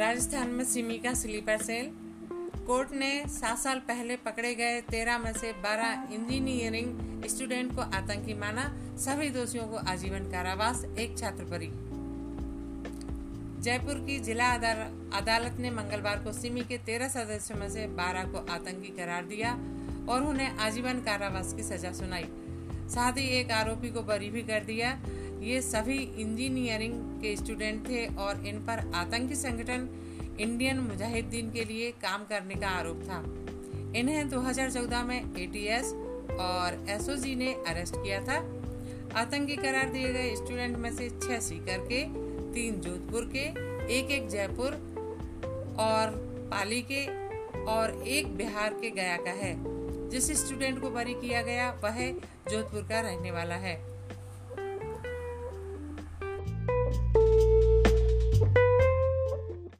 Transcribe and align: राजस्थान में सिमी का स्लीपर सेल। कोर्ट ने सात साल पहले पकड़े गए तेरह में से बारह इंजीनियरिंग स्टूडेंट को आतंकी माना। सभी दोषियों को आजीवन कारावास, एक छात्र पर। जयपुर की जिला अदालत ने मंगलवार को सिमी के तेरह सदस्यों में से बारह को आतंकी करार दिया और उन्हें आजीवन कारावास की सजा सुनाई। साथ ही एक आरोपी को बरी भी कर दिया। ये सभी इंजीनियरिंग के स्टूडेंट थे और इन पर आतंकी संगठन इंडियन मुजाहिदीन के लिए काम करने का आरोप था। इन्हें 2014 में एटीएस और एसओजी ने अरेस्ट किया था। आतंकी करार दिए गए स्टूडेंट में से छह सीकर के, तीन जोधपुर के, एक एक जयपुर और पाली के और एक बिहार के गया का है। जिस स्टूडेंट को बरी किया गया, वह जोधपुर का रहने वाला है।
राजस्थान 0.00 0.48
में 0.48 0.64
सिमी 0.64 0.96
का 0.98 1.12
स्लीपर 1.14 1.62
सेल। 1.62 1.90
कोर्ट 2.66 2.92
ने 2.92 3.08
सात 3.28 3.58
साल 3.58 3.78
पहले 3.78 4.14
पकड़े 4.16 4.54
गए 4.54 4.80
तेरह 4.80 5.18
में 5.18 5.32
से 5.32 5.52
बारह 5.62 6.14
इंजीनियरिंग 6.14 7.24
स्टूडेंट 7.26 7.74
को 7.76 7.82
आतंकी 7.82 8.34
माना। 8.34 8.64
सभी 8.96 9.28
दोषियों 9.28 9.64
को 9.64 9.76
आजीवन 9.76 10.30
कारावास, 10.30 10.84
एक 10.98 11.18
छात्र 11.18 11.44
पर। 11.44 11.66
जयपुर 13.62 13.98
की 14.06 14.18
जिला 14.20 14.48
अदालत 14.50 15.60
ने 15.60 15.70
मंगलवार 15.70 16.22
को 16.24 16.32
सिमी 16.32 16.60
के 16.60 16.78
तेरह 16.78 17.08
सदस्यों 17.08 17.58
में 17.58 17.68
से 17.68 17.86
बारह 17.96 18.32
को 18.32 18.46
आतंकी 18.50 18.96
करार 18.96 19.24
दिया 19.24 19.52
और 20.08 20.22
उन्हें 20.22 20.58
आजीवन 20.58 21.02
कारावास 21.02 21.52
की 21.54 21.62
सजा 21.62 21.92
सुनाई। 21.92 22.26
साथ 22.90 23.12
ही 23.12 23.28
एक 23.38 23.50
आरोपी 23.52 23.90
को 23.90 24.02
बरी 24.02 24.30
भी 24.30 24.42
कर 24.42 24.64
दिया। 24.64 24.98
ये 25.40 25.60
सभी 25.62 25.98
इंजीनियरिंग 25.98 27.22
के 27.22 27.36
स्टूडेंट 27.36 27.88
थे 27.88 28.06
और 28.06 28.46
इन 28.46 28.58
पर 28.58 28.92
आतंकी 28.94 29.34
संगठन 29.34 29.88
इंडियन 30.40 30.78
मुजाहिदीन 30.78 31.50
के 31.50 31.64
लिए 31.64 31.90
काम 31.90 32.24
करने 32.24 32.54
का 32.54 32.68
आरोप 32.68 33.02
था। 33.02 33.24
इन्हें 33.98 34.28
2014 34.28 35.02
में 35.02 35.36
एटीएस 35.36 35.84
और 36.40 36.86
एसओजी 36.88 37.34
ने 37.34 37.54
अरेस्ट 37.54 37.94
किया 37.96 38.20
था। 38.20 38.36
आतंकी 39.20 39.56
करार 39.56 39.88
दिए 39.88 40.12
गए 40.12 40.36
स्टूडेंट 40.36 40.76
में 40.76 40.96
से 40.96 41.10
छह 41.10 41.40
सीकर 41.40 41.78
के, 41.78 42.04
तीन 42.52 42.80
जोधपुर 42.80 43.30
के, 43.36 43.48
एक 43.98 44.10
एक 44.10 44.28
जयपुर 44.28 44.72
और 45.78 46.10
पाली 46.50 46.82
के 46.82 47.06
और 47.64 48.04
एक 48.08 48.36
बिहार 48.36 48.72
के 48.72 48.90
गया 48.90 49.16
का 49.16 49.30
है। 49.30 49.80
जिस 50.08 50.46
स्टूडेंट 50.46 50.80
को 50.80 50.90
बरी 50.90 51.14
किया 51.14 51.42
गया, 51.42 51.80
वह 51.84 52.12
जोधपुर 52.50 52.82
का 52.82 53.00
रहने 53.00 53.30
वाला 53.30 53.54
है। 53.54 53.99